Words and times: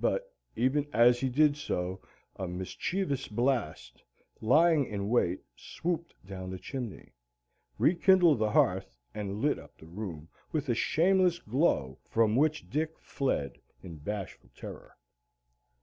But 0.00 0.32
even 0.56 0.88
as 0.94 1.20
he 1.20 1.28
did 1.28 1.54
so 1.54 2.00
a 2.36 2.48
mischievous 2.48 3.28
blast, 3.28 4.02
lying 4.40 4.86
in 4.86 5.10
wait, 5.10 5.40
swooped 5.56 6.14
down 6.26 6.48
the 6.48 6.58
chimney, 6.58 7.12
rekindled 7.76 8.38
the 8.38 8.52
hearth, 8.52 8.96
and 9.12 9.42
lit 9.42 9.58
up 9.58 9.76
the 9.76 9.84
room 9.84 10.28
with 10.52 10.70
a 10.70 10.74
shameless 10.74 11.38
glow 11.40 11.98
from 12.02 12.34
which 12.34 12.70
Dick 12.70 12.98
fled 12.98 13.58
in 13.82 13.96
bashful 13.98 14.48
terror. 14.56 14.96